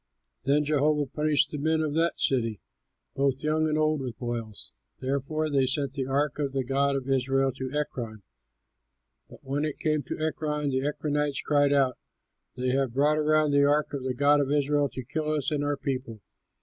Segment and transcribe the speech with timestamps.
[0.45, 2.59] Then Jehovah punished the men of that city,
[3.13, 4.71] both young and old, with boils.
[4.99, 8.23] Therefore they sent the ark of the God of Israel to Ekron;
[9.29, 11.99] but when it came to Ekron, the Ekronites cried out,
[12.55, 15.63] "They have brought around the ark of the god of Israel to kill us and
[15.63, 16.21] our people!"